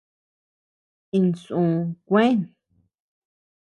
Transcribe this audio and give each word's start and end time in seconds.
Insú 1.17 1.63
kúën. 2.07 2.39